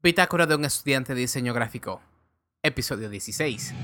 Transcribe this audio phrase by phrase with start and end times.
[0.00, 2.00] Bitácora de un estudiante de diseño gráfico,
[2.62, 3.74] episodio 16.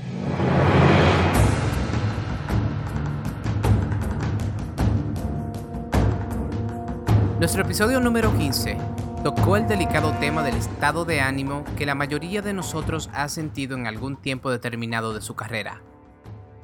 [7.37, 8.77] Nuestro episodio número 15
[9.25, 13.75] tocó el delicado tema del estado de ánimo que la mayoría de nosotros ha sentido
[13.75, 15.81] en algún tiempo determinado de su carrera.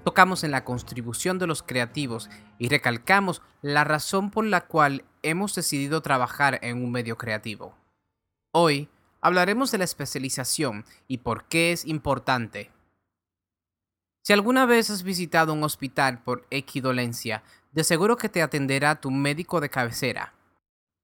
[0.06, 5.54] Tocamos en la contribución de los creativos y recalcamos la razón por la cual hemos
[5.54, 7.76] decidido trabajar en un medio creativo.
[8.54, 8.90] Hoy
[9.22, 12.72] hablaremos de la especialización y por qué es importante.
[14.24, 19.12] Si alguna vez has visitado un hospital por equidolencia, de seguro que te atenderá tu
[19.12, 20.34] médico de cabecera.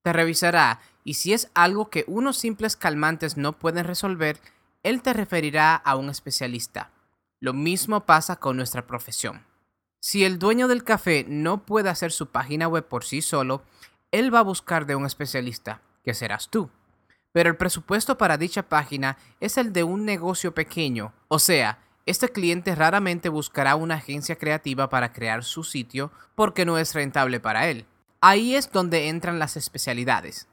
[0.04, 4.40] Te revisará y si es algo que unos simples calmantes no pueden resolver,
[4.84, 6.92] él te referirá a un especialista.
[7.40, 9.46] Lo mismo pasa con nuestra profesión.
[10.00, 13.64] Si el dueño del café no puede hacer su página web por sí solo,
[14.12, 16.70] él va a buscar de un especialista, que serás tú.
[17.32, 22.30] Pero el presupuesto para dicha página es el de un negocio pequeño, o sea, este
[22.30, 27.68] cliente raramente buscará una agencia creativa para crear su sitio porque no es rentable para
[27.68, 27.86] él.
[28.22, 30.48] Ahí es donde entran las especialidades.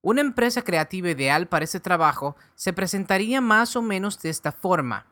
[0.00, 5.06] Una empresa creativa ideal para ese trabajo se presentaría más o menos de esta forma.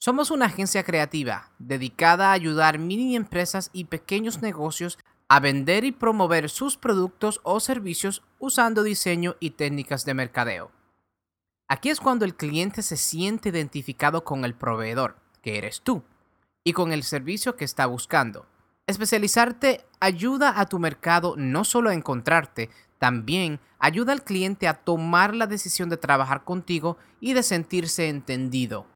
[0.00, 5.92] Somos una agencia creativa dedicada a ayudar mini empresas y pequeños negocios a vender y
[5.92, 10.70] promover sus productos o servicios usando diseño y técnicas de mercadeo.
[11.68, 16.02] Aquí es cuando el cliente se siente identificado con el proveedor, que eres tú,
[16.64, 18.46] y con el servicio que está buscando.
[18.86, 25.34] Especializarte ayuda a tu mercado no solo a encontrarte, también ayuda al cliente a tomar
[25.34, 28.86] la decisión de trabajar contigo y de sentirse entendido.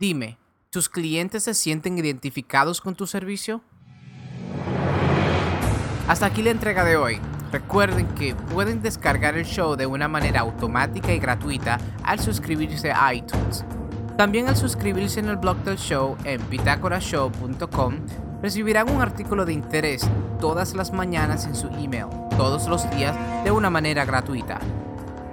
[0.00, 0.36] Dime,
[0.70, 3.62] ¿tus clientes se sienten identificados con tu servicio?
[6.08, 7.20] Hasta aquí la entrega de hoy.
[7.52, 13.12] Recuerden que pueden descargar el show de una manera automática y gratuita al suscribirse a
[13.12, 13.64] iTunes.
[14.16, 17.94] También al suscribirse en el blog del show en bitácorashow.com
[18.40, 20.08] recibirán un artículo de interés
[20.40, 22.06] todas las mañanas en su email,
[22.38, 24.60] todos los días de una manera gratuita.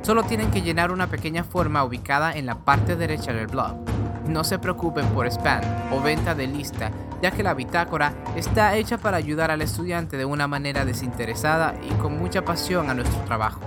[0.01, 3.94] Solo tienen que llenar una pequeña forma ubicada en la parte derecha del blog.
[4.27, 6.91] No se preocupen por spam o venta de lista,
[7.21, 11.93] ya que la bitácora está hecha para ayudar al estudiante de una manera desinteresada y
[11.95, 13.61] con mucha pasión a nuestro trabajo.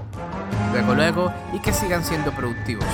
[0.73, 2.87] Luego, luego, y que sigan siendo productivos.